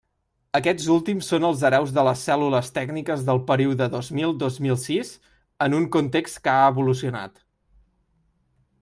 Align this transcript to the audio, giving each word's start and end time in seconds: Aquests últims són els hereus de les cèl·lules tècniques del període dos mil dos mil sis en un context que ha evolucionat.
Aquests 0.59 0.85
últims 0.93 1.27
són 1.33 1.43
els 1.49 1.59
hereus 1.67 1.91
de 1.97 2.05
les 2.07 2.23
cèl·lules 2.29 2.71
tècniques 2.77 3.27
del 3.27 3.41
període 3.51 3.89
dos 3.97 4.09
mil 4.21 4.33
dos 4.45 4.57
mil 4.67 4.79
sis 4.87 5.13
en 5.67 5.79
un 5.83 5.87
context 5.97 6.43
que 6.49 6.55
ha 6.57 6.67
evolucionat. 6.75 7.39